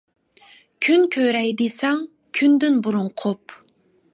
كۈن 0.85 1.03
كۆرەي 1.15 1.53
دېسەڭ، 1.61 1.99
كۈندىن 2.39 2.81
بۇرۇن 2.89 3.13
قوپ. 3.25 3.59